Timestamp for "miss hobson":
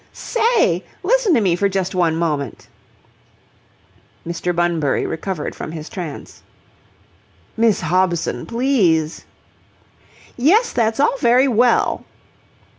7.55-8.47